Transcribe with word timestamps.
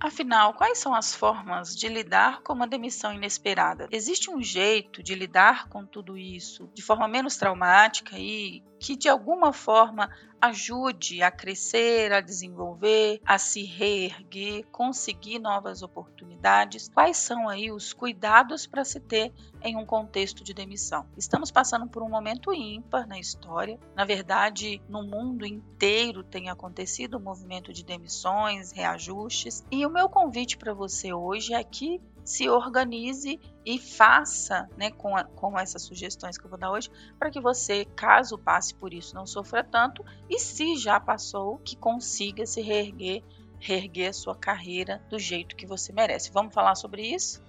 Afinal, 0.00 0.54
quais 0.54 0.78
são 0.78 0.94
as 0.94 1.14
formas 1.14 1.76
de 1.76 1.86
lidar 1.86 2.40
com 2.40 2.54
uma 2.54 2.66
demissão 2.66 3.12
inesperada? 3.12 3.86
Existe 3.92 4.30
um 4.30 4.42
jeito 4.42 5.02
de 5.02 5.14
lidar 5.14 5.68
com 5.68 5.84
tudo 5.84 6.16
isso 6.16 6.70
de 6.72 6.82
forma 6.82 7.06
menos 7.06 7.36
traumática 7.36 8.18
e 8.18 8.62
que 8.80 8.96
de 8.96 9.08
alguma 9.08 9.52
forma 9.52 10.10
ajude 10.40 11.22
a 11.22 11.30
crescer, 11.30 12.12
a 12.12 12.20
desenvolver, 12.22 13.20
a 13.26 13.36
se 13.36 13.62
reerguer, 13.62 14.64
conseguir 14.72 15.38
novas 15.38 15.82
oportunidades. 15.82 16.88
Quais 16.88 17.18
são 17.18 17.46
aí 17.46 17.70
os 17.70 17.92
cuidados 17.92 18.66
para 18.66 18.82
se 18.82 18.98
ter 18.98 19.34
em 19.62 19.76
um 19.76 19.84
contexto 19.84 20.42
de 20.42 20.54
demissão? 20.54 21.04
Estamos 21.14 21.50
passando 21.50 21.86
por 21.86 22.02
um 22.02 22.08
momento 22.08 22.54
ímpar 22.54 23.06
na 23.06 23.18
história. 23.18 23.78
Na 23.94 24.06
verdade, 24.06 24.80
no 24.88 25.02
mundo 25.02 25.44
inteiro 25.44 26.24
tem 26.24 26.48
acontecido 26.48 27.18
um 27.18 27.20
movimento 27.22 27.70
de 27.72 27.84
demissões, 27.84 28.72
reajustes, 28.72 29.62
e 29.70 29.84
o 29.84 29.90
meu 29.90 30.08
convite 30.08 30.56
para 30.56 30.72
você 30.72 31.12
hoje 31.12 31.52
é 31.52 31.62
que 31.62 32.00
se 32.24 32.48
organize 32.48 33.40
e 33.64 33.78
faça 33.78 34.68
né, 34.76 34.90
com, 34.90 35.16
a, 35.16 35.24
com 35.24 35.58
essas 35.58 35.82
sugestões 35.82 36.38
que 36.38 36.44
eu 36.44 36.50
vou 36.50 36.58
dar 36.58 36.72
hoje, 36.72 36.90
para 37.18 37.30
que 37.30 37.40
você, 37.40 37.84
caso 37.84 38.38
passe 38.38 38.74
por 38.74 38.92
isso, 38.92 39.14
não 39.14 39.26
sofra 39.26 39.62
tanto 39.62 40.04
e 40.28 40.38
se 40.38 40.76
já 40.76 40.98
passou, 40.98 41.58
que 41.58 41.76
consiga 41.76 42.46
se 42.46 42.60
reerguer, 42.60 43.22
reerguer 43.58 44.10
a 44.10 44.12
sua 44.12 44.34
carreira 44.34 45.02
do 45.10 45.18
jeito 45.18 45.56
que 45.56 45.66
você 45.66 45.92
merece. 45.92 46.32
Vamos 46.32 46.54
falar 46.54 46.74
sobre 46.74 47.02
isso? 47.02 47.42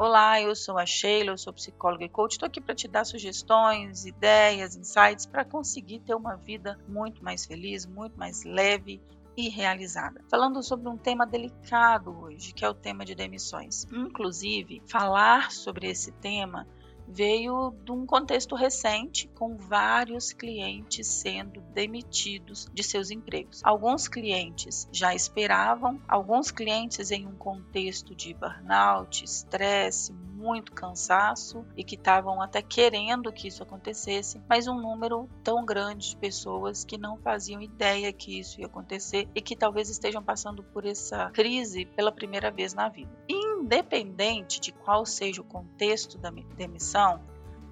Olá, 0.00 0.40
eu 0.40 0.54
sou 0.54 0.78
a 0.78 0.86
Sheila, 0.86 1.32
eu 1.32 1.36
sou 1.36 1.52
psicóloga 1.52 2.04
e 2.04 2.08
coach. 2.08 2.34
Estou 2.34 2.46
aqui 2.46 2.60
para 2.60 2.72
te 2.72 2.86
dar 2.86 3.04
sugestões, 3.04 4.06
ideias, 4.06 4.76
insights 4.76 5.26
para 5.26 5.44
conseguir 5.44 5.98
ter 5.98 6.14
uma 6.14 6.36
vida 6.36 6.78
muito 6.86 7.24
mais 7.24 7.44
feliz, 7.44 7.84
muito 7.84 8.16
mais 8.16 8.44
leve 8.44 9.02
e 9.36 9.48
realizada. 9.48 10.22
Falando 10.30 10.62
sobre 10.62 10.88
um 10.88 10.96
tema 10.96 11.26
delicado 11.26 12.16
hoje, 12.16 12.52
que 12.52 12.64
é 12.64 12.68
o 12.68 12.74
tema 12.74 13.04
de 13.04 13.16
demissões. 13.16 13.88
Inclusive, 13.92 14.80
falar 14.86 15.50
sobre 15.50 15.88
esse 15.88 16.12
tema 16.12 16.64
veio 17.08 17.74
de 17.84 17.90
um 17.90 18.04
contexto 18.04 18.54
recente, 18.54 19.28
com 19.34 19.56
vários 19.56 20.32
clientes 20.32 21.06
sendo 21.06 21.60
demitidos 21.72 22.68
de 22.72 22.82
seus 22.82 23.10
empregos. 23.10 23.60
Alguns 23.64 24.06
clientes 24.06 24.88
já 24.92 25.14
esperavam, 25.14 26.00
alguns 26.06 26.50
clientes 26.50 27.10
em 27.10 27.26
um 27.26 27.34
contexto 27.34 28.14
de 28.14 28.34
burnout, 28.34 29.24
estresse, 29.24 30.12
muito 30.12 30.72
cansaço 30.72 31.64
e 31.76 31.82
que 31.82 31.96
estavam 31.96 32.40
até 32.40 32.62
querendo 32.62 33.32
que 33.32 33.48
isso 33.48 33.62
acontecesse, 33.62 34.40
mas 34.48 34.68
um 34.68 34.80
número 34.80 35.28
tão 35.42 35.64
grande 35.64 36.10
de 36.10 36.16
pessoas 36.16 36.84
que 36.84 36.96
não 36.96 37.16
faziam 37.18 37.60
ideia 37.60 38.12
que 38.12 38.38
isso 38.38 38.60
ia 38.60 38.66
acontecer 38.66 39.28
e 39.34 39.40
que 39.40 39.56
talvez 39.56 39.88
estejam 39.90 40.22
passando 40.22 40.62
por 40.62 40.86
essa 40.86 41.30
crise 41.30 41.86
pela 41.86 42.12
primeira 42.12 42.50
vez 42.50 42.72
na 42.72 42.88
vida. 42.88 43.10
Independente 43.58 44.60
de 44.60 44.72
qual 44.72 45.04
seja 45.04 45.40
o 45.40 45.44
contexto 45.44 46.16
da 46.16 46.30
demissão, 46.56 47.20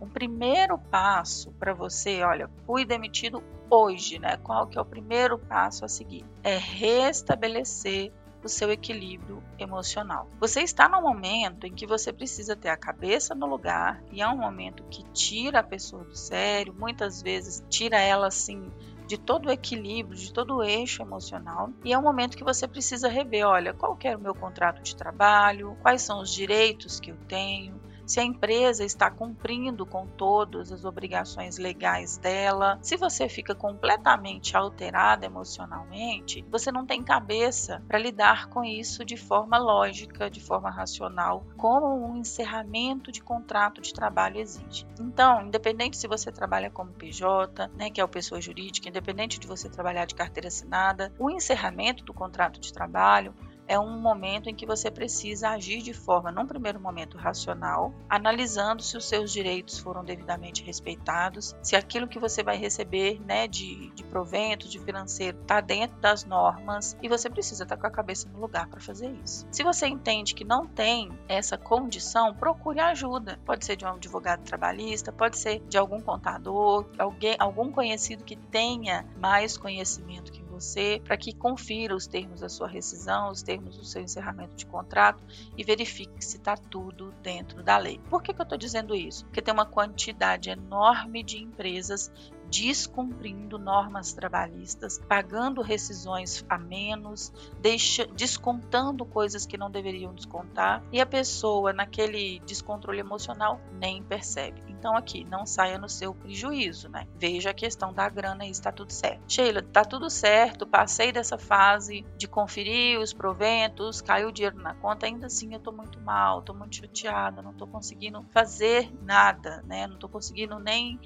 um 0.00 0.08
primeiro 0.08 0.76
passo 0.78 1.52
para 1.52 1.72
você, 1.72 2.22
olha, 2.22 2.50
fui 2.66 2.84
demitido 2.84 3.42
hoje, 3.70 4.18
né? 4.18 4.36
Qual 4.38 4.66
que 4.66 4.76
é 4.76 4.80
o 4.80 4.84
primeiro 4.84 5.38
passo 5.38 5.84
a 5.84 5.88
seguir? 5.88 6.24
É 6.42 6.56
restabelecer 6.58 8.12
o 8.44 8.48
seu 8.48 8.70
equilíbrio 8.70 9.42
emocional. 9.58 10.28
Você 10.38 10.60
está 10.60 10.88
num 10.88 11.02
momento 11.02 11.66
em 11.66 11.74
que 11.74 11.86
você 11.86 12.12
precisa 12.12 12.54
ter 12.54 12.68
a 12.68 12.76
cabeça 12.76 13.34
no 13.34 13.46
lugar 13.46 14.02
e 14.12 14.20
é 14.22 14.28
um 14.28 14.36
momento 14.36 14.84
que 14.84 15.02
tira 15.12 15.60
a 15.60 15.64
pessoa 15.64 16.04
do 16.04 16.16
sério, 16.16 16.74
muitas 16.74 17.22
vezes 17.22 17.64
tira 17.68 17.98
ela 17.98 18.28
assim 18.28 18.70
de 19.06 19.16
todo 19.16 19.46
o 19.46 19.52
equilíbrio, 19.52 20.18
de 20.18 20.32
todo 20.32 20.56
o 20.56 20.62
eixo 20.62 21.02
emocional. 21.02 21.70
E 21.84 21.92
é 21.92 21.98
um 21.98 22.02
momento 22.02 22.36
que 22.36 22.44
você 22.44 22.66
precisa 22.66 23.08
rever, 23.08 23.46
olha, 23.46 23.72
qual 23.72 23.96
é 24.02 24.16
o 24.16 24.20
meu 24.20 24.34
contrato 24.34 24.82
de 24.82 24.96
trabalho, 24.96 25.76
quais 25.82 26.02
são 26.02 26.20
os 26.20 26.32
direitos 26.32 26.98
que 26.98 27.10
eu 27.10 27.16
tenho, 27.28 27.80
se 28.06 28.20
a 28.20 28.24
empresa 28.24 28.84
está 28.84 29.10
cumprindo 29.10 29.84
com 29.84 30.06
todas 30.06 30.72
as 30.72 30.84
obrigações 30.84 31.58
legais 31.58 32.16
dela. 32.16 32.78
Se 32.80 32.96
você 32.96 33.28
fica 33.28 33.54
completamente 33.54 34.56
alterada 34.56 35.26
emocionalmente, 35.26 36.44
você 36.50 36.70
não 36.70 36.86
tem 36.86 37.02
cabeça 37.02 37.82
para 37.88 37.98
lidar 37.98 38.46
com 38.48 38.64
isso 38.64 39.04
de 39.04 39.16
forma 39.16 39.58
lógica, 39.58 40.30
de 40.30 40.40
forma 40.40 40.70
racional, 40.70 41.44
como 41.56 42.06
um 42.06 42.16
encerramento 42.16 43.10
de 43.10 43.22
contrato 43.22 43.80
de 43.80 43.92
trabalho 43.92 44.38
exige. 44.38 44.86
Então, 45.00 45.42
independente 45.42 45.96
se 45.96 46.06
você 46.06 46.30
trabalha 46.30 46.70
como 46.70 46.92
PJ, 46.92 47.68
né, 47.76 47.90
que 47.90 48.00
é 48.00 48.04
o 48.04 48.08
pessoa 48.08 48.40
jurídica, 48.40 48.88
independente 48.88 49.38
de 49.38 49.46
você 49.46 49.68
trabalhar 49.68 50.06
de 50.06 50.14
carteira 50.14 50.48
assinada, 50.48 51.12
o 51.18 51.30
encerramento 51.30 52.04
do 52.04 52.14
contrato 52.14 52.60
de 52.60 52.72
trabalho 52.72 53.34
é 53.68 53.78
um 53.78 53.98
momento 53.98 54.48
em 54.48 54.54
que 54.54 54.66
você 54.66 54.90
precisa 54.90 55.50
agir 55.50 55.82
de 55.82 55.92
forma, 55.92 56.30
num 56.30 56.46
primeiro 56.46 56.80
momento, 56.80 57.16
racional, 57.16 57.94
analisando 58.08 58.82
se 58.82 58.96
os 58.96 59.04
seus 59.08 59.32
direitos 59.32 59.78
foram 59.78 60.04
devidamente 60.04 60.62
respeitados, 60.62 61.54
se 61.62 61.76
aquilo 61.76 62.08
que 62.08 62.18
você 62.18 62.42
vai 62.42 62.56
receber 62.56 63.20
né, 63.20 63.46
de, 63.46 63.90
de 63.90 64.04
provento, 64.04 64.68
de 64.68 64.78
financeiro, 64.78 65.38
está 65.40 65.60
dentro 65.60 65.96
das 65.98 66.24
normas 66.24 66.96
e 67.02 67.08
você 67.08 67.28
precisa 67.28 67.64
estar 67.64 67.76
tá 67.76 67.80
com 67.80 67.86
a 67.86 67.90
cabeça 67.90 68.28
no 68.28 68.40
lugar 68.40 68.68
para 68.68 68.80
fazer 68.80 69.10
isso. 69.24 69.46
Se 69.50 69.62
você 69.62 69.86
entende 69.86 70.34
que 70.34 70.44
não 70.44 70.66
tem 70.66 71.10
essa 71.28 71.58
condição, 71.58 72.34
procure 72.34 72.80
ajuda. 72.80 73.38
Pode 73.44 73.64
ser 73.64 73.76
de 73.76 73.84
um 73.84 73.88
advogado 73.88 74.42
trabalhista, 74.42 75.12
pode 75.12 75.38
ser 75.38 75.60
de 75.68 75.76
algum 75.76 76.00
contador, 76.00 76.86
alguém, 76.98 77.36
algum 77.38 77.70
conhecido 77.72 78.24
que 78.24 78.36
tenha 78.36 79.06
mais 79.16 79.56
conhecimento 79.56 80.32
que 80.32 80.45
você 80.60 81.00
para 81.04 81.16
que 81.16 81.34
confira 81.34 81.94
os 81.94 82.06
termos 82.06 82.40
da 82.40 82.48
sua 82.48 82.66
rescisão, 82.66 83.30
os 83.30 83.42
termos 83.42 83.76
do 83.76 83.84
seu 83.84 84.02
encerramento 84.02 84.56
de 84.56 84.66
contrato 84.66 85.22
e 85.56 85.62
verifique 85.62 86.24
se 86.24 86.36
está 86.38 86.56
tudo 86.56 87.12
dentro 87.22 87.62
da 87.62 87.76
lei. 87.76 88.00
Por 88.10 88.22
que, 88.22 88.32
que 88.32 88.40
eu 88.40 88.44
estou 88.44 88.58
dizendo 88.58 88.94
isso? 88.94 89.24
Porque 89.26 89.42
tem 89.42 89.52
uma 89.52 89.66
quantidade 89.66 90.50
enorme 90.50 91.22
de 91.22 91.38
empresas 91.42 92.10
descumprindo 92.50 93.58
normas 93.58 94.12
trabalhistas, 94.12 94.98
pagando 95.08 95.62
rescisões 95.62 96.44
a 96.48 96.58
menos, 96.58 97.32
deixa, 97.60 98.06
descontando 98.06 99.04
coisas 99.04 99.46
que 99.46 99.56
não 99.56 99.70
deveriam 99.70 100.14
descontar 100.14 100.82
e 100.92 101.00
a 101.00 101.06
pessoa 101.06 101.72
naquele 101.72 102.40
descontrole 102.46 103.00
emocional 103.00 103.60
nem 103.72 104.02
percebe. 104.02 104.62
Então 104.68 104.96
aqui, 104.96 105.24
não 105.24 105.46
saia 105.46 105.78
no 105.78 105.88
seu 105.88 106.14
prejuízo, 106.14 106.88
né? 106.88 107.06
Veja 107.16 107.50
a 107.50 107.54
questão 107.54 107.92
da 107.92 108.08
grana 108.08 108.46
e 108.46 108.50
está 108.50 108.70
tudo 108.70 108.92
certo. 108.92 109.22
Sheila, 109.26 109.62
tá 109.62 109.84
tudo 109.84 110.08
certo, 110.08 110.66
passei 110.66 111.10
dessa 111.10 111.38
fase 111.38 112.04
de 112.16 112.28
conferir 112.28 113.00
os 113.00 113.12
proventos, 113.12 114.00
caiu 114.00 114.28
o 114.28 114.32
dinheiro 114.32 114.60
na 114.60 114.74
conta, 114.74 115.06
ainda 115.06 115.26
assim 115.26 115.52
eu 115.54 115.60
tô 115.60 115.72
muito 115.72 116.00
mal, 116.00 116.42
tô 116.42 116.54
muito 116.54 116.76
chateada, 116.76 117.42
não 117.42 117.52
tô 117.52 117.66
conseguindo 117.66 118.24
fazer 118.32 118.92
nada, 119.02 119.62
né? 119.66 119.86
Não 119.86 119.98
tô 119.98 120.08
conseguindo 120.08 120.58
nem 120.58 121.00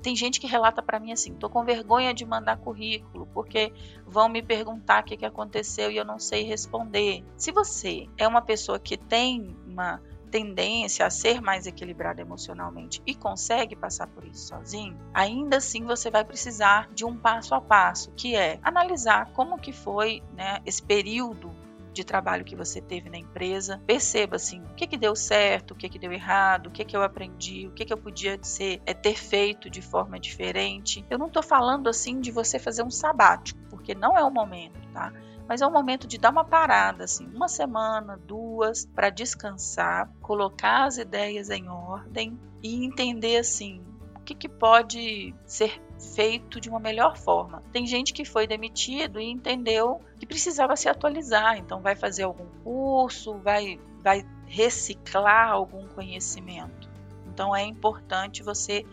tem 0.00 0.16
gente 0.16 0.40
que 0.40 0.46
relata 0.46 0.82
para 0.82 0.98
mim 0.98 1.12
assim: 1.12 1.34
tô 1.34 1.48
com 1.48 1.64
vergonha 1.64 2.14
de 2.14 2.24
mandar 2.24 2.58
currículo 2.58 3.26
porque 3.32 3.72
vão 4.06 4.28
me 4.28 4.42
perguntar 4.42 5.02
o 5.02 5.06
que, 5.06 5.16
que 5.16 5.26
aconteceu 5.26 5.90
e 5.90 5.96
eu 5.96 6.04
não 6.04 6.18
sei 6.18 6.44
responder. 6.44 7.24
Se 7.36 7.52
você 7.52 8.08
é 8.16 8.26
uma 8.26 8.42
pessoa 8.42 8.78
que 8.78 8.96
tem 8.96 9.56
uma 9.66 10.00
tendência 10.34 11.06
a 11.06 11.10
ser 11.10 11.40
mais 11.40 11.64
equilibrado 11.64 12.20
emocionalmente 12.20 13.00
e 13.06 13.14
consegue 13.14 13.76
passar 13.76 14.08
por 14.08 14.24
isso 14.24 14.48
sozinho, 14.48 14.98
ainda 15.14 15.58
assim 15.58 15.84
você 15.84 16.10
vai 16.10 16.24
precisar 16.24 16.88
de 16.92 17.04
um 17.04 17.16
passo 17.16 17.54
a 17.54 17.60
passo, 17.60 18.10
que 18.16 18.34
é 18.34 18.58
analisar 18.60 19.30
como 19.32 19.60
que 19.60 19.72
foi 19.72 20.24
né, 20.32 20.60
esse 20.66 20.82
período 20.82 21.53
de 21.94 22.04
trabalho 22.04 22.44
que 22.44 22.56
você 22.56 22.80
teve 22.80 23.08
na 23.08 23.16
empresa. 23.16 23.80
Perceba 23.86 24.36
assim, 24.36 24.60
o 24.60 24.74
que, 24.74 24.86
que 24.86 24.98
deu 24.98 25.14
certo, 25.16 25.70
o 25.70 25.74
que, 25.74 25.88
que 25.88 25.98
deu 25.98 26.12
errado, 26.12 26.66
o 26.66 26.70
que, 26.70 26.84
que 26.84 26.96
eu 26.96 27.02
aprendi, 27.02 27.66
o 27.66 27.70
que, 27.70 27.84
que 27.84 27.92
eu 27.92 27.98
podia 27.98 28.38
ser, 28.42 28.82
é, 28.84 28.92
ter 28.92 29.16
feito 29.16 29.70
de 29.70 29.80
forma 29.80 30.18
diferente. 30.18 31.04
Eu 31.08 31.18
não 31.18 31.28
estou 31.28 31.42
falando 31.42 31.88
assim 31.88 32.20
de 32.20 32.30
você 32.30 32.58
fazer 32.58 32.82
um 32.82 32.90
sabático, 32.90 33.60
porque 33.70 33.94
não 33.94 34.18
é 34.18 34.24
o 34.24 34.30
momento, 34.30 34.80
tá? 34.92 35.12
mas 35.46 35.60
é 35.60 35.66
um 35.66 35.70
momento 35.70 36.06
de 36.06 36.18
dar 36.18 36.30
uma 36.30 36.44
parada, 36.44 37.04
assim, 37.04 37.26
uma 37.34 37.48
semana, 37.48 38.18
duas, 38.26 38.86
para 38.86 39.10
descansar, 39.10 40.10
colocar 40.20 40.84
as 40.84 40.96
ideias 40.96 41.50
em 41.50 41.68
ordem 41.68 42.38
e 42.62 42.84
entender 42.84 43.36
assim 43.36 43.82
o 43.93 43.93
que, 44.24 44.34
que 44.34 44.48
pode 44.48 45.34
ser 45.46 45.80
feito 46.14 46.60
de 46.60 46.68
uma 46.68 46.80
melhor 46.80 47.16
forma. 47.16 47.62
Tem 47.72 47.86
gente 47.86 48.12
que 48.12 48.24
foi 48.24 48.46
demitido 48.46 49.20
e 49.20 49.30
entendeu 49.30 50.00
que 50.18 50.26
precisava 50.26 50.76
se 50.76 50.88
atualizar, 50.88 51.56
então 51.56 51.80
vai 51.80 51.94
fazer 51.94 52.24
algum 52.24 52.46
curso, 52.62 53.34
vai, 53.38 53.78
vai 54.02 54.24
reciclar 54.46 55.50
algum 55.50 55.86
conhecimento. 55.88 56.90
Então 57.26 57.54
é 57.54 57.62
importante 57.62 58.42
você 58.42 58.84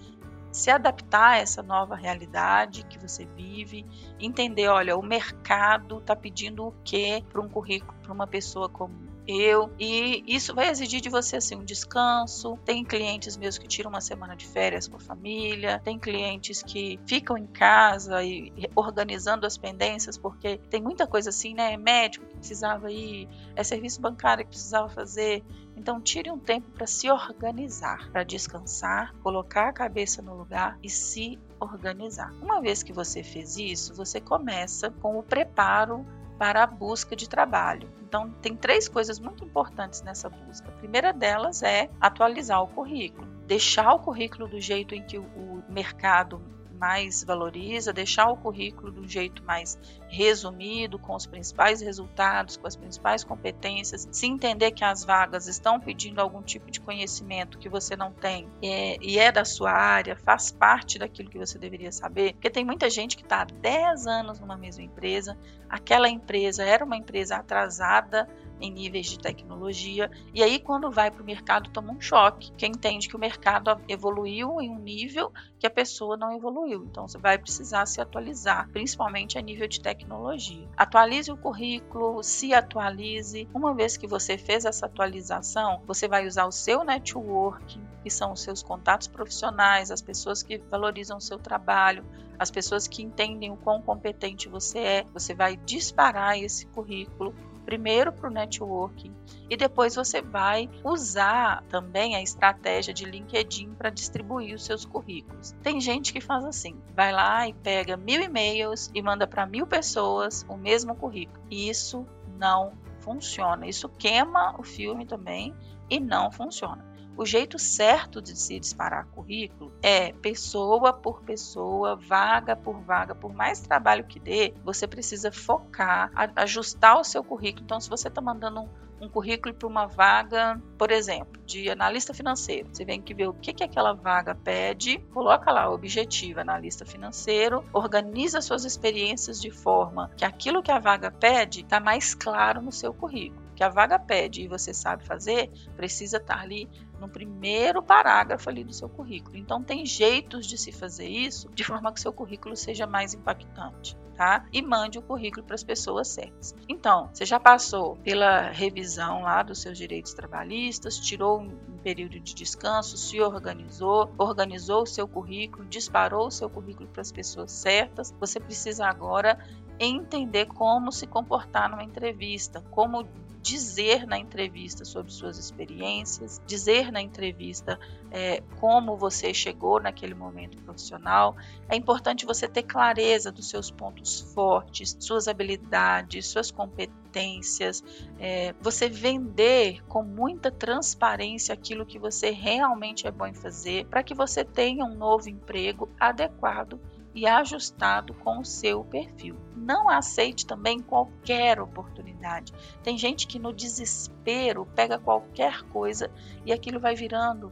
se 0.51 0.69
adaptar 0.69 1.30
a 1.30 1.38
essa 1.38 1.63
nova 1.63 1.95
realidade 1.95 2.83
que 2.86 3.00
você 3.00 3.25
vive, 3.25 3.86
entender, 4.19 4.68
olha, 4.68 4.98
o 4.98 5.01
mercado 5.01 6.00
está 6.00 6.16
pedindo 6.16 6.68
o 6.68 6.74
que 6.83 7.24
para 7.30 7.42
um 7.42 7.48
currículo, 7.48 7.98
para 8.04 8.12
uma 8.12 8.28
pessoa 8.28 8.68
como 8.68 9.10
eu, 9.27 9.71
e 9.79 10.23
isso 10.27 10.53
vai 10.53 10.69
exigir 10.69 11.00
de 11.00 11.09
você 11.09 11.38
assim 11.38 11.56
um 11.56 11.63
descanso. 11.63 12.57
Tem 12.65 12.83
clientes 12.83 13.38
meus 13.38 13.57
que 13.57 13.68
tiram 13.68 13.89
uma 13.89 14.01
semana 14.01 14.35
de 14.35 14.45
férias 14.47 14.88
com 14.88 14.97
a 14.97 15.00
família, 15.00 15.79
tem 15.79 16.00
clientes 16.00 16.63
que 16.63 17.00
ficam 17.06 17.38
em 17.38 17.45
casa 17.45 18.23
e 18.23 18.51
organizando 18.75 19.45
as 19.45 19.57
pendências, 19.57 20.18
porque 20.18 20.57
tem 20.69 20.81
muita 20.81 21.06
coisa 21.06 21.29
assim, 21.29 21.53
né? 21.53 21.73
É 21.73 21.77
médico 21.77 22.25
que 22.25 22.38
precisava 22.38 22.91
ir, 22.91 23.27
é 23.56 23.63
serviço 23.63 24.01
bancário 24.01 24.44
que 24.44 24.50
precisava 24.50 24.89
fazer. 24.89 25.44
Então, 25.77 26.01
tire 26.01 26.29
um 26.29 26.38
tempo 26.38 26.69
para 26.71 26.85
se 26.85 27.09
organizar, 27.09 28.09
para 28.12 28.23
descansar, 28.23 29.15
colocar 29.23 29.69
a 29.69 29.73
cabeça 29.73 30.21
no 30.21 30.35
lugar 30.35 30.77
e 30.83 30.89
se 30.89 31.39
organizar. 31.59 32.33
Uma 32.41 32.62
vez 32.62 32.83
que 32.83 32.91
você 32.91 33.23
fez 33.23 33.57
isso, 33.57 33.94
você 33.94 34.19
começa 34.19 34.91
com 34.91 35.18
o 35.18 35.23
preparo 35.23 36.06
para 36.41 36.63
a 36.63 36.65
busca 36.65 37.15
de 37.15 37.29
trabalho. 37.29 37.88
Então, 38.01 38.31
tem 38.41 38.55
três 38.55 38.88
coisas 38.88 39.19
muito 39.19 39.45
importantes 39.45 40.01
nessa 40.01 40.27
busca. 40.27 40.69
A 40.69 40.71
primeira 40.71 41.13
delas 41.13 41.61
é 41.61 41.88
atualizar 42.01 42.63
o 42.63 42.67
currículo, 42.67 43.27
deixar 43.45 43.93
o 43.93 43.99
currículo 43.99 44.47
do 44.47 44.59
jeito 44.59 44.95
em 44.95 45.03
que 45.03 45.19
o 45.19 45.63
mercado 45.69 46.41
mais 46.81 47.24
valoriza, 47.24 47.94
deixar 47.94 48.31
o 48.31 48.36
currículo 48.36 48.92
de 48.92 49.00
um 49.01 49.07
jeito 49.07 49.44
mais 49.44 49.78
resumido, 50.10 50.98
com 50.98 51.16
os 51.16 51.28
principais 51.28 51.80
resultados, 51.80 52.57
com 52.57 52.66
as 52.66 52.75
principais 52.75 53.24
competências, 53.24 54.07
se 54.12 54.25
entender 54.25 54.72
que 54.72 54.83
as 54.83 55.06
vagas 55.06 55.48
estão 55.48 55.80
pedindo 55.80 56.19
algum 56.19 56.42
tipo 56.42 56.72
de 56.72 56.81
conhecimento 56.81 57.60
que 57.60 57.69
você 57.69 57.95
não 57.95 58.12
tem 58.12 58.50
é, 58.63 58.98
e 59.00 59.19
é 59.19 59.31
da 59.31 59.45
sua 59.45 59.72
área, 59.72 60.16
faz 60.16 60.51
parte 60.51 60.98
daquilo 60.98 61.30
que 61.30 61.38
você 61.38 61.60
deveria 61.60 61.92
saber, 61.92 62.33
porque 62.33 62.50
tem 62.50 62.66
muita 62.66 62.89
gente 62.89 63.16
que 63.16 63.22
está 63.22 63.44
há 63.44 63.45
10 63.45 64.07
anos 64.07 64.39
numa 64.39 64.57
mesma 64.57 64.83
empresa, 64.83 65.38
aquela 65.69 66.10
empresa 66.10 66.63
era 66.63 66.83
uma 66.83 66.98
empresa 66.98 67.36
atrasada 67.36 68.28
em 68.61 68.71
níveis 68.71 69.07
de 69.07 69.19
tecnologia. 69.19 70.09
E 70.33 70.43
aí, 70.43 70.59
quando 70.59 70.91
vai 70.91 71.09
para 71.11 71.21
o 71.21 71.25
mercado, 71.25 71.69
toma 71.71 71.91
um 71.91 71.99
choque, 71.99 72.51
que 72.53 72.65
entende 72.65 73.09
que 73.09 73.15
o 73.15 73.19
mercado 73.19 73.81
evoluiu 73.87 74.61
em 74.61 74.69
um 74.69 74.79
nível 74.79 75.31
que 75.59 75.67
a 75.67 75.69
pessoa 75.69 76.15
não 76.15 76.35
evoluiu. 76.35 76.85
Então, 76.85 77.07
você 77.07 77.17
vai 77.17 77.37
precisar 77.37 77.85
se 77.85 77.99
atualizar, 77.99 78.69
principalmente 78.71 79.37
a 79.37 79.41
nível 79.41 79.67
de 79.67 79.81
tecnologia. 79.81 80.67
Atualize 80.77 81.31
o 81.31 81.37
currículo, 81.37 82.23
se 82.23 82.53
atualize. 82.53 83.47
Uma 83.53 83.73
vez 83.73 83.97
que 83.97 84.07
você 84.07 84.37
fez 84.37 84.65
essa 84.65 84.85
atualização, 84.85 85.81
você 85.85 86.07
vai 86.07 86.27
usar 86.27 86.45
o 86.45 86.51
seu 86.51 86.83
networking, 86.83 87.81
que 88.03 88.09
são 88.09 88.33
os 88.33 88.41
seus 88.41 88.63
contatos 88.63 89.07
profissionais, 89.07 89.91
as 89.91 90.01
pessoas 90.01 90.41
que 90.41 90.57
valorizam 90.57 91.17
o 91.17 91.21
seu 91.21 91.37
trabalho, 91.37 92.05
as 92.41 92.49
pessoas 92.49 92.87
que 92.87 93.03
entendem 93.03 93.51
o 93.51 93.57
quão 93.57 93.81
competente 93.83 94.49
você 94.49 94.79
é. 94.79 95.05
Você 95.13 95.35
vai 95.35 95.55
disparar 95.57 96.39
esse 96.39 96.65
currículo 96.65 97.35
primeiro 97.61 98.11
para 98.11 98.29
o 98.29 98.33
networking 98.33 99.13
e 99.49 99.57
depois 99.57 99.95
você 99.95 100.21
vai 100.21 100.69
usar 100.83 101.63
também 101.63 102.15
a 102.15 102.21
estratégia 102.21 102.93
de 102.93 103.05
LinkedIn 103.05 103.73
para 103.73 103.89
distribuir 103.89 104.55
os 104.55 104.63
seus 104.63 104.85
currículos. 104.85 105.53
Tem 105.61 105.79
gente 105.81 106.13
que 106.13 106.21
faz 106.21 106.45
assim, 106.45 106.77
vai 106.95 107.11
lá 107.11 107.47
e 107.47 107.53
pega 107.53 107.97
mil 107.97 108.21
e-mails 108.21 108.89
e 108.93 109.01
manda 109.01 109.27
para 109.27 109.45
mil 109.45 109.67
pessoas 109.67 110.45
o 110.47 110.55
mesmo 110.55 110.95
currículo. 110.95 111.43
E 111.49 111.69
isso 111.69 112.05
não 112.37 112.73
funciona. 113.01 113.67
Isso 113.67 113.89
queima 113.89 114.55
o 114.57 114.63
filme 114.63 115.05
também 115.05 115.53
e 115.89 115.99
não 115.99 116.31
funciona. 116.31 116.90
O 117.17 117.25
jeito 117.25 117.59
certo 117.59 118.21
de 118.21 118.35
se 118.35 118.59
disparar 118.59 119.05
currículo 119.07 119.71
é 119.81 120.13
pessoa 120.13 120.93
por 120.93 121.21
pessoa, 121.21 121.95
vaga 121.95 122.55
por 122.55 122.79
vaga, 122.81 123.13
por 123.13 123.33
mais 123.33 123.59
trabalho 123.59 124.05
que 124.05 124.19
dê, 124.19 124.53
você 124.63 124.87
precisa 124.87 125.31
focar, 125.31 126.09
ajustar 126.35 126.99
o 126.99 127.03
seu 127.03 127.23
currículo. 127.23 127.65
Então, 127.65 127.79
se 127.79 127.89
você 127.89 128.07
está 128.07 128.21
mandando 128.21 128.61
um, 128.61 128.69
um 129.01 129.09
currículo 129.09 129.53
para 129.53 129.67
uma 129.67 129.87
vaga, 129.87 130.61
por 130.77 130.89
exemplo, 130.89 131.41
de 131.45 131.69
analista 131.69 132.13
financeiro. 132.13 132.69
Você 132.71 132.85
vem 132.85 133.01
que 133.01 133.13
ver 133.13 133.27
o 133.27 133.33
que, 133.33 133.53
que 133.53 133.63
aquela 133.63 133.93
vaga 133.93 134.33
pede, 134.33 134.99
coloca 135.11 135.51
lá 135.51 135.69
o 135.69 135.73
objetivo 135.73 136.39
analista 136.39 136.85
financeiro, 136.85 137.63
organiza 137.73 138.41
suas 138.41 138.63
experiências 138.63 139.41
de 139.41 139.51
forma 139.51 140.09
que 140.15 140.23
aquilo 140.23 140.63
que 140.63 140.71
a 140.71 140.79
vaga 140.79 141.11
pede 141.11 141.61
está 141.61 141.79
mais 141.79 142.15
claro 142.15 142.61
no 142.61 142.71
seu 142.71 142.93
currículo. 142.93 143.41
Que 143.55 143.63
a 143.63 143.69
vaga 143.69 143.99
pede 143.99 144.43
e 144.43 144.47
você 144.47 144.73
sabe 144.73 145.05
fazer, 145.05 145.51
precisa 145.75 146.17
estar 146.17 146.37
tá 146.37 146.41
ali 146.41 146.69
no 147.01 147.09
primeiro 147.09 147.81
parágrafo 147.81 148.48
ali 148.48 148.63
do 148.63 148.71
seu 148.71 148.88
currículo. 148.88 149.36
Então 149.36 149.63
tem 149.63 149.86
jeitos 149.86 150.45
de 150.45 150.57
se 150.57 150.71
fazer 150.71 151.07
isso 151.07 151.50
de 151.50 151.63
forma 151.63 151.92
que 151.92 152.00
seu 152.00 152.13
currículo 152.13 152.56
seja 152.56 152.86
mais 152.86 153.13
impactante. 153.13 153.98
Tá? 154.15 154.45
E 154.53 154.62
mande 154.62 155.00
o 155.00 155.01
currículo 155.01 155.44
para 155.44 155.56
as 155.56 155.63
pessoas 155.63 156.07
certas. 156.09 156.53
Então, 156.69 157.09
você 157.12 157.25
já 157.25 157.39
passou 157.39 157.95
pela 158.03 158.51
revisão 158.51 159.24
lá 159.24 159.42
dos 159.42 159.59
seus 159.59 159.75
direitos 159.75 160.13
trabalhistas, 160.13 161.00
tirou 161.00 161.39
um 161.39 161.77
período 161.81 162.19
de 162.19 162.36
descanso, 162.36 162.98
se 162.98 163.19
organizou, 163.19 164.13
organizou 164.19 164.83
o 164.83 164.86
seu 164.86 165.07
currículo, 165.07 165.65
disparou 165.65 166.27
o 166.27 166.31
seu 166.31 166.47
currículo 166.47 166.88
para 166.89 167.01
as 167.01 167.12
pessoas 167.12 167.51
certas. 167.51 168.13
Você 168.19 168.39
precisa 168.39 168.86
agora 168.86 169.39
entender 169.80 170.45
como 170.45 170.92
se 170.92 171.07
comportar 171.07 171.68
numa 171.68 171.83
entrevista, 171.83 172.63
como 172.69 173.07
dizer 173.42 174.06
na 174.06 174.18
entrevista 174.19 174.86
sobre 174.86 175.12
suas 175.12 175.38
experiências, 175.38 176.39
dizer 176.45 176.90
na 176.91 177.01
entrevista 177.01 177.79
é, 178.11 178.43
como 178.59 178.97
você 178.97 179.33
chegou 179.33 179.79
naquele 179.79 180.13
momento 180.13 180.57
profissional. 180.63 181.35
É 181.69 181.75
importante 181.75 182.25
você 182.25 182.47
ter 182.47 182.63
clareza 182.63 183.31
dos 183.31 183.49
seus 183.49 183.71
pontos 183.71 184.19
fortes, 184.33 184.95
suas 184.99 185.27
habilidades, 185.27 186.27
suas 186.27 186.51
competências, 186.51 187.83
é, 188.19 188.53
você 188.59 188.89
vender 188.89 189.83
com 189.85 190.03
muita 190.03 190.51
transparência 190.51 191.53
aquilo 191.53 191.85
que 191.85 191.97
você 191.97 192.31
realmente 192.31 193.07
é 193.07 193.11
bom 193.11 193.25
em 193.25 193.33
fazer, 193.33 193.85
para 193.85 194.03
que 194.03 194.13
você 194.13 194.44
tenha 194.44 194.85
um 194.85 194.95
novo 194.95 195.29
emprego 195.29 195.89
adequado 195.99 196.79
e 197.13 197.27
ajustado 197.27 198.13
com 198.13 198.39
o 198.39 198.45
seu 198.45 198.83
perfil. 198.83 199.35
Não 199.55 199.89
aceite 199.89 200.45
também 200.45 200.79
qualquer 200.79 201.59
oportunidade. 201.59 202.53
Tem 202.83 202.97
gente 202.97 203.27
que 203.27 203.39
no 203.39 203.53
desespero 203.53 204.65
pega 204.75 204.97
qualquer 204.97 205.63
coisa 205.63 206.11
e 206.45 206.53
aquilo 206.53 206.79
vai 206.79 206.95
virando 206.95 207.51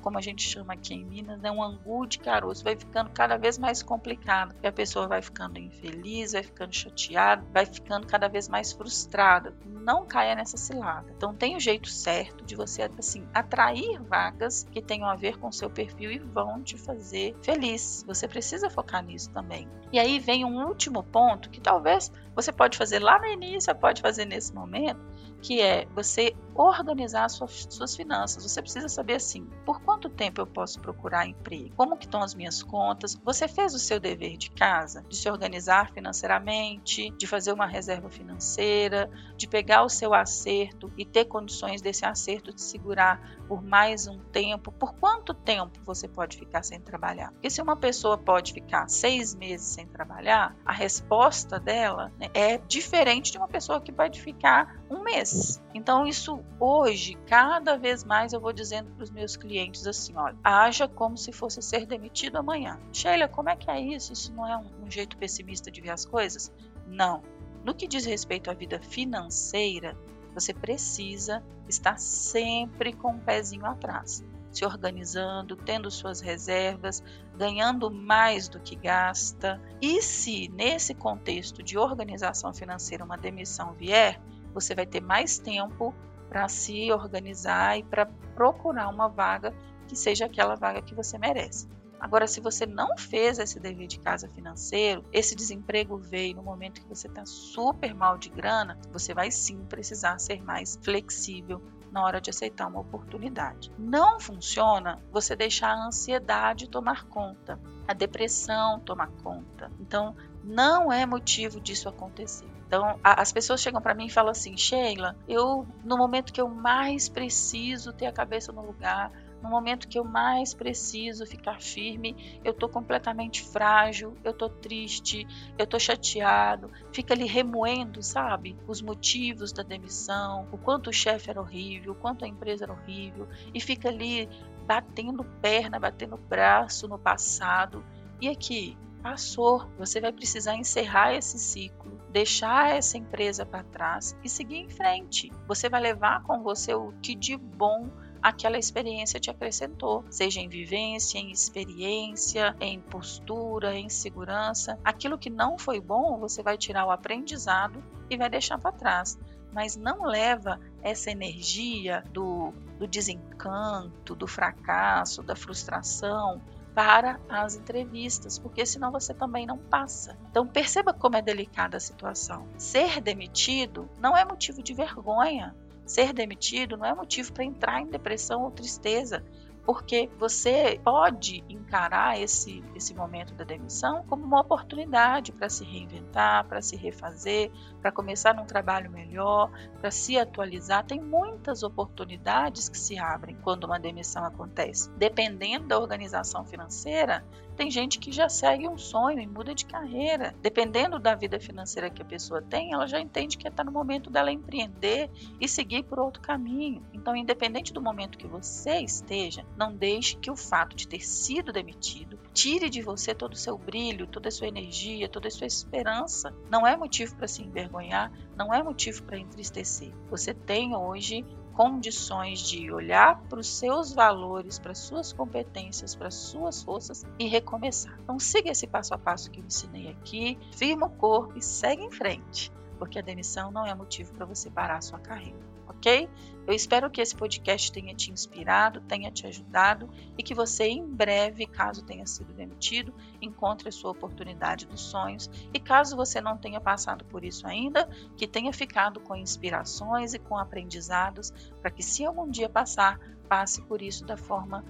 como 0.00 0.18
a 0.18 0.20
gente 0.20 0.42
chama 0.42 0.72
aqui 0.72 0.94
em 0.94 1.04
Minas, 1.04 1.42
é 1.44 1.50
um 1.50 1.62
angu 1.62 2.06
de 2.06 2.18
caroço, 2.18 2.64
vai 2.64 2.76
ficando 2.76 3.10
cada 3.10 3.36
vez 3.36 3.58
mais 3.58 3.82
complicado. 3.82 4.54
E 4.62 4.66
a 4.66 4.72
pessoa 4.72 5.06
vai 5.06 5.22
ficando 5.22 5.58
infeliz, 5.58 6.32
vai 6.32 6.42
ficando 6.42 6.74
chateada, 6.74 7.44
vai 7.52 7.66
ficando 7.66 8.06
cada 8.06 8.28
vez 8.28 8.48
mais 8.48 8.72
frustrada. 8.72 9.54
Não 9.64 10.06
caia 10.06 10.34
nessa 10.34 10.56
cilada. 10.56 11.12
Então 11.16 11.34
tem 11.34 11.56
o 11.56 11.60
jeito 11.60 11.88
certo 11.88 12.44
de 12.44 12.54
você 12.54 12.82
assim 12.98 13.26
atrair 13.32 14.00
vagas 14.02 14.66
que 14.70 14.82
tenham 14.82 15.08
a 15.08 15.16
ver 15.16 15.38
com 15.38 15.50
seu 15.52 15.70
perfil 15.70 16.10
e 16.10 16.18
vão 16.18 16.62
te 16.62 16.76
fazer 16.76 17.36
feliz. 17.42 18.04
Você 18.06 18.26
precisa 18.26 18.70
focar 18.70 19.04
nisso 19.04 19.30
também. 19.30 19.68
E 19.92 19.98
aí 19.98 20.18
vem 20.18 20.44
um 20.44 20.66
último 20.66 21.02
ponto 21.02 21.50
que 21.50 21.60
talvez 21.60 22.12
você 22.34 22.52
pode 22.52 22.78
fazer 22.78 23.00
lá 23.00 23.18
no 23.18 23.26
início, 23.26 23.74
pode 23.74 24.00
fazer 24.00 24.24
nesse 24.24 24.54
momento, 24.54 25.00
que 25.40 25.60
é 25.60 25.86
você 25.94 26.34
organizar 26.54 27.28
suas, 27.30 27.66
suas 27.70 27.96
finanças. 27.96 28.42
Você 28.42 28.60
precisa 28.60 28.88
saber 28.88 29.14
assim, 29.14 29.46
por 29.64 29.80
quanto 29.80 30.08
tempo 30.08 30.40
eu 30.40 30.46
posso 30.46 30.80
procurar 30.80 31.26
emprego? 31.26 31.74
Como 31.74 31.96
que 31.96 32.04
estão 32.04 32.22
as 32.22 32.34
minhas 32.34 32.62
contas? 32.62 33.18
Você 33.24 33.48
fez 33.48 33.74
o 33.74 33.78
seu 33.78 33.98
dever 33.98 34.36
de 34.36 34.50
casa, 34.50 35.04
de 35.08 35.16
se 35.16 35.30
organizar 35.30 35.90
financeiramente, 35.92 37.10
de 37.10 37.26
fazer 37.26 37.52
uma 37.52 37.66
reserva 37.66 38.10
financeira, 38.10 39.10
de 39.36 39.46
pegar 39.46 39.84
o 39.84 39.88
seu 39.88 40.12
acerto 40.12 40.92
e 40.96 41.04
ter 41.04 41.24
condições 41.24 41.80
desse 41.80 42.04
acerto 42.04 42.52
de 42.52 42.60
segurar 42.60 43.38
por 43.48 43.62
mais 43.62 44.06
um 44.06 44.18
tempo. 44.18 44.70
Por 44.72 44.94
quanto 44.94 45.32
tempo 45.32 45.80
você 45.84 46.06
pode 46.06 46.36
ficar 46.36 46.62
sem 46.62 46.80
trabalhar? 46.80 47.32
Porque 47.32 47.50
se 47.50 47.62
uma 47.62 47.76
pessoa 47.76 48.18
pode 48.18 48.52
ficar 48.52 48.88
seis 48.88 49.34
meses 49.34 49.66
sem 49.66 49.86
trabalhar, 49.86 50.54
a 50.64 50.72
resposta 50.72 51.58
dela 51.58 52.12
né, 52.18 52.28
é 52.34 52.58
diferente 52.58 53.32
de 53.32 53.38
uma 53.38 53.48
pessoa 53.48 53.80
que 53.80 53.92
pode 53.92 54.20
ficar 54.20 54.80
um 54.90 55.02
mês. 55.02 55.29
Então, 55.74 56.06
isso 56.06 56.40
hoje, 56.58 57.16
cada 57.26 57.76
vez 57.76 58.04
mais 58.04 58.32
eu 58.32 58.40
vou 58.40 58.52
dizendo 58.52 58.90
para 58.90 59.04
os 59.04 59.10
meus 59.10 59.36
clientes 59.36 59.86
assim: 59.86 60.14
olha, 60.16 60.36
haja 60.42 60.88
como 60.88 61.16
se 61.16 61.32
fosse 61.32 61.62
ser 61.62 61.86
demitido 61.86 62.36
amanhã. 62.36 62.78
Sheila, 62.92 63.28
como 63.28 63.48
é 63.48 63.56
que 63.56 63.70
é 63.70 63.80
isso? 63.80 64.12
Isso 64.12 64.32
não 64.32 64.46
é 64.46 64.56
um, 64.56 64.84
um 64.84 64.90
jeito 64.90 65.16
pessimista 65.16 65.70
de 65.70 65.80
ver 65.80 65.90
as 65.90 66.04
coisas? 66.04 66.52
Não. 66.86 67.22
No 67.64 67.74
que 67.74 67.86
diz 67.86 68.04
respeito 68.06 68.50
à 68.50 68.54
vida 68.54 68.80
financeira, 68.80 69.96
você 70.34 70.54
precisa 70.54 71.42
estar 71.68 71.98
sempre 71.98 72.92
com 72.92 73.08
o 73.08 73.14
um 73.16 73.18
pezinho 73.18 73.66
atrás, 73.66 74.24
se 74.50 74.64
organizando, 74.64 75.56
tendo 75.56 75.90
suas 75.90 76.20
reservas, 76.20 77.02
ganhando 77.36 77.90
mais 77.90 78.48
do 78.48 78.60
que 78.60 78.76
gasta. 78.76 79.60
E 79.80 80.00
se 80.02 80.48
nesse 80.48 80.94
contexto 80.94 81.62
de 81.62 81.76
organização 81.76 82.52
financeira 82.52 83.04
uma 83.04 83.18
demissão 83.18 83.72
vier, 83.72 84.20
você 84.52 84.74
vai 84.74 84.86
ter 84.86 85.00
mais 85.00 85.38
tempo 85.38 85.94
para 86.28 86.48
se 86.48 86.92
organizar 86.92 87.78
e 87.78 87.82
para 87.82 88.06
procurar 88.34 88.88
uma 88.88 89.08
vaga 89.08 89.52
que 89.88 89.96
seja 89.96 90.26
aquela 90.26 90.54
vaga 90.54 90.80
que 90.80 90.94
você 90.94 91.18
merece. 91.18 91.68
Agora, 92.00 92.26
se 92.26 92.40
você 92.40 92.64
não 92.64 92.96
fez 92.96 93.38
esse 93.38 93.60
dever 93.60 93.86
de 93.86 93.98
casa 93.98 94.26
financeiro, 94.28 95.04
esse 95.12 95.34
desemprego 95.34 95.98
veio 95.98 96.36
no 96.36 96.42
momento 96.42 96.80
que 96.80 96.88
você 96.88 97.08
está 97.08 97.26
super 97.26 97.94
mal 97.94 98.16
de 98.16 98.30
grana, 98.30 98.78
você 98.90 99.12
vai 99.12 99.30
sim 99.30 99.58
precisar 99.68 100.18
ser 100.18 100.42
mais 100.42 100.78
flexível 100.82 101.60
na 101.92 102.02
hora 102.02 102.20
de 102.20 102.30
aceitar 102.30 102.68
uma 102.68 102.80
oportunidade. 102.80 103.70
Não 103.78 104.18
funciona 104.18 104.98
você 105.12 105.36
deixar 105.36 105.72
a 105.72 105.86
ansiedade 105.88 106.70
tomar 106.70 107.04
conta, 107.04 107.60
a 107.86 107.92
depressão 107.92 108.80
tomar 108.80 109.10
conta. 109.22 109.70
Então, 109.78 110.16
não 110.42 110.90
é 110.90 111.04
motivo 111.04 111.60
disso 111.60 111.88
acontecer. 111.88 112.59
Então, 112.70 113.00
a, 113.02 113.20
as 113.20 113.32
pessoas 113.32 113.60
chegam 113.60 113.82
para 113.82 113.94
mim 113.94 114.06
e 114.06 114.10
falam 114.10 114.30
assim: 114.30 114.56
Sheila, 114.56 115.16
eu, 115.26 115.66
no 115.82 115.98
momento 115.98 116.32
que 116.32 116.40
eu 116.40 116.48
mais 116.48 117.08
preciso 117.08 117.92
ter 117.92 118.06
a 118.06 118.12
cabeça 118.12 118.52
no 118.52 118.64
lugar, 118.64 119.10
no 119.42 119.50
momento 119.50 119.88
que 119.88 119.98
eu 119.98 120.04
mais 120.04 120.54
preciso 120.54 121.26
ficar 121.26 121.60
firme, 121.60 122.38
eu 122.44 122.52
estou 122.52 122.68
completamente 122.68 123.42
frágil, 123.42 124.16
eu 124.22 124.30
estou 124.30 124.48
triste, 124.48 125.26
eu 125.58 125.64
estou 125.64 125.80
chateado, 125.80 126.70
fica 126.92 127.12
ali 127.12 127.26
remoendo, 127.26 128.04
sabe, 128.04 128.56
os 128.68 128.80
motivos 128.80 129.50
da 129.50 129.64
demissão, 129.64 130.46
o 130.52 130.58
quanto 130.58 130.90
o 130.90 130.92
chefe 130.92 131.28
era 131.28 131.40
horrível, 131.40 131.90
o 131.90 131.96
quanto 131.96 132.24
a 132.24 132.28
empresa 132.28 132.66
era 132.66 132.72
horrível, 132.72 133.26
e 133.52 133.60
fica 133.60 133.88
ali 133.88 134.28
batendo 134.64 135.24
perna, 135.42 135.80
batendo 135.80 136.16
braço 136.16 136.86
no 136.86 137.00
passado. 137.00 137.84
E 138.20 138.28
aqui, 138.28 138.78
passou, 139.00 139.66
você 139.78 140.00
vai 140.00 140.12
precisar 140.12 140.56
encerrar 140.56 141.14
esse 141.14 141.38
ciclo, 141.38 142.00
deixar 142.10 142.74
essa 142.74 142.96
empresa 142.96 143.44
para 143.44 143.64
trás 143.64 144.16
e 144.22 144.28
seguir 144.28 144.56
em 144.56 144.68
frente. 144.68 145.32
Você 145.48 145.68
vai 145.68 145.80
levar 145.80 146.22
com 146.22 146.42
você 146.42 146.74
o 146.74 146.92
que 147.02 147.14
de 147.14 147.36
bom 147.36 147.88
aquela 148.22 148.58
experiência 148.58 149.18
te 149.18 149.30
acrescentou, 149.30 150.04
seja 150.10 150.40
em 150.40 150.48
vivência, 150.48 151.18
em 151.18 151.30
experiência, 151.30 152.54
em 152.60 152.80
postura, 152.80 153.74
em 153.74 153.88
segurança. 153.88 154.78
Aquilo 154.84 155.18
que 155.18 155.30
não 155.30 155.58
foi 155.58 155.80
bom, 155.80 156.18
você 156.18 156.42
vai 156.42 156.58
tirar 156.58 156.86
o 156.86 156.90
aprendizado 156.90 157.82
e 158.10 158.16
vai 158.16 158.28
deixar 158.28 158.58
para 158.58 158.72
trás. 158.72 159.18
Mas 159.52 159.74
não 159.74 160.04
leva 160.04 160.60
essa 160.82 161.10
energia 161.10 162.04
do, 162.12 162.52
do 162.78 162.86
desencanto, 162.86 164.14
do 164.14 164.26
fracasso, 164.26 165.22
da 165.22 165.34
frustração 165.34 166.40
para 166.74 167.18
as 167.28 167.56
entrevistas, 167.56 168.38
porque 168.38 168.64
senão 168.64 168.92
você 168.92 169.12
também 169.12 169.46
não 169.46 169.58
passa. 169.58 170.16
Então 170.30 170.46
perceba 170.46 170.92
como 170.92 171.16
é 171.16 171.22
delicada 171.22 171.76
a 171.76 171.80
situação. 171.80 172.46
Ser 172.56 173.00
demitido 173.00 173.88
não 173.98 174.16
é 174.16 174.24
motivo 174.24 174.62
de 174.62 174.74
vergonha. 174.74 175.54
Ser 175.84 176.12
demitido 176.12 176.76
não 176.76 176.86
é 176.86 176.94
motivo 176.94 177.32
para 177.32 177.44
entrar 177.44 177.80
em 177.80 177.86
depressão 177.86 178.44
ou 178.44 178.50
tristeza, 178.50 179.24
porque 179.64 180.10
você 180.18 180.80
pode 180.82 181.44
encarar 181.48 182.20
esse, 182.20 182.64
esse 182.74 182.94
momento 182.94 183.34
da 183.34 183.44
demissão 183.44 184.04
como 184.08 184.24
uma 184.24 184.40
oportunidade 184.40 185.32
para 185.32 185.48
se 185.48 185.64
reinventar, 185.64 186.46
para 186.46 186.60
se 186.60 186.76
refazer, 186.76 187.50
para 187.80 187.92
começar 187.92 188.34
num 188.34 188.46
trabalho 188.46 188.90
melhor, 188.90 189.50
para 189.80 189.90
se 189.90 190.18
atualizar. 190.18 190.84
Tem 190.84 191.00
muitas 191.00 191.62
oportunidades 191.62 192.68
que 192.68 192.78
se 192.78 192.98
abrem 192.98 193.36
quando 193.42 193.64
uma 193.64 193.78
demissão 193.78 194.24
acontece. 194.24 194.90
Dependendo 194.96 195.68
da 195.68 195.78
organização 195.78 196.44
financeira, 196.44 197.24
tem 197.60 197.70
gente 197.70 197.98
que 197.98 198.10
já 198.10 198.26
segue 198.26 198.66
um 198.66 198.78
sonho 198.78 199.20
e 199.20 199.26
muda 199.26 199.54
de 199.54 199.66
carreira. 199.66 200.34
Dependendo 200.40 200.98
da 200.98 201.14
vida 201.14 201.38
financeira 201.38 201.90
que 201.90 202.00
a 202.00 202.06
pessoa 202.06 202.40
tem, 202.40 202.72
ela 202.72 202.86
já 202.86 202.98
entende 202.98 203.36
que 203.36 203.46
está 203.46 203.62
no 203.62 203.70
momento 203.70 204.08
dela 204.08 204.32
empreender 204.32 205.10
e 205.38 205.46
seguir 205.46 205.82
por 205.82 205.98
outro 205.98 206.22
caminho. 206.22 206.82
Então, 206.94 207.14
independente 207.14 207.70
do 207.70 207.82
momento 207.82 208.16
que 208.16 208.26
você 208.26 208.80
esteja, 208.80 209.44
não 209.58 209.76
deixe 209.76 210.16
que 210.16 210.30
o 210.30 210.36
fato 210.36 210.74
de 210.74 210.88
ter 210.88 211.00
sido 211.00 211.52
demitido 211.52 212.18
tire 212.32 212.70
de 212.70 212.80
você 212.80 213.14
todo 213.14 213.34
o 213.34 213.36
seu 213.36 213.58
brilho, 213.58 214.06
toda 214.06 214.28
a 214.28 214.32
sua 214.32 214.48
energia, 214.48 215.06
toda 215.06 215.28
a 215.28 215.30
sua 215.30 215.46
esperança. 215.46 216.34
Não 216.48 216.66
é 216.66 216.74
motivo 216.78 217.14
para 217.14 217.28
se 217.28 217.42
envergonhar, 217.42 218.10
não 218.34 218.54
é 218.54 218.62
motivo 218.62 219.02
para 219.02 219.18
entristecer. 219.18 219.92
Você 220.08 220.32
tem 220.32 220.74
hoje 220.74 221.26
condições 221.60 222.40
de 222.40 222.72
olhar 222.72 223.20
para 223.28 223.38
os 223.38 223.46
seus 223.46 223.92
valores, 223.92 224.58
para 224.58 224.72
as 224.72 224.78
suas 224.78 225.12
competências, 225.12 225.94
para 225.94 226.08
as 226.08 226.14
suas 226.14 226.62
forças 226.62 227.04
e 227.18 227.26
recomeçar. 227.26 227.98
Então 228.02 228.18
siga 228.18 228.50
esse 228.50 228.66
passo 228.66 228.94
a 228.94 228.98
passo 228.98 229.30
que 229.30 229.40
eu 229.40 229.44
ensinei 229.44 229.90
aqui, 229.90 230.38
firma 230.52 230.86
o 230.86 230.90
corpo 230.90 231.36
e 231.36 231.42
segue 231.42 231.82
em 231.82 231.90
frente, 231.90 232.50
porque 232.78 232.98
a 232.98 233.02
demissão 233.02 233.50
não 233.50 233.66
é 233.66 233.74
motivo 233.74 234.10
para 234.14 234.24
você 234.24 234.48
parar 234.48 234.78
a 234.78 234.80
sua 234.80 235.00
carreira 235.00 235.49
ok? 235.80 236.08
Eu 236.46 236.54
espero 236.54 236.90
que 236.90 237.00
esse 237.00 237.14
podcast 237.14 237.72
tenha 237.72 237.94
te 237.94 238.10
inspirado, 238.10 238.80
tenha 238.82 239.10
te 239.10 239.26
ajudado 239.26 239.88
e 240.18 240.22
que 240.22 240.34
você, 240.34 240.64
em 240.64 240.84
breve, 240.84 241.46
caso 241.46 241.84
tenha 241.84 242.06
sido 242.06 242.32
demitido, 242.32 242.92
encontre 243.20 243.68
a 243.68 243.72
sua 243.72 243.90
oportunidade 243.90 244.66
dos 244.66 244.80
sonhos. 244.80 245.30
E 245.54 245.60
caso 245.60 245.96
você 245.96 246.20
não 246.20 246.36
tenha 246.36 246.60
passado 246.60 247.04
por 247.04 247.24
isso 247.24 247.46
ainda, 247.46 247.88
que 248.16 248.26
tenha 248.26 248.52
ficado 248.52 249.00
com 249.00 249.16
inspirações 249.16 250.12
e 250.12 250.18
com 250.18 250.36
aprendizados 250.36 251.32
para 251.60 251.70
que, 251.70 251.82
se 251.82 252.04
algum 252.04 252.28
dia 252.28 252.48
passar, 252.48 252.98
passe 253.28 253.62
por 253.62 253.80
isso 253.80 254.04
da 254.04 254.16
forma 254.16 254.64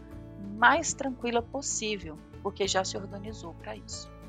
mais 0.56 0.92
tranquila 0.92 1.40
possível, 1.40 2.18
porque 2.42 2.68
já 2.68 2.84
se 2.84 2.96
organizou 2.96 3.54
para 3.54 3.74
isso 3.74 4.19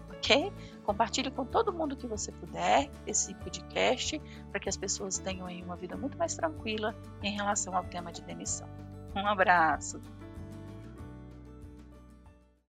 Compartilhe 0.83 1.31
com 1.31 1.45
todo 1.45 1.73
mundo 1.73 1.95
que 1.95 2.07
você 2.07 2.31
puder 2.31 2.89
esse 3.05 3.33
podcast 3.35 4.21
para 4.51 4.59
que 4.59 4.69
as 4.69 4.77
pessoas 4.77 5.17
tenham 5.17 5.45
aí 5.45 5.61
uma 5.63 5.75
vida 5.75 5.95
muito 5.95 6.17
mais 6.17 6.35
tranquila 6.35 6.95
em 7.21 7.31
relação 7.31 7.75
ao 7.75 7.83
tema 7.83 8.11
de 8.11 8.21
demissão. 8.21 8.67
Um 9.15 9.27
abraço! 9.27 10.01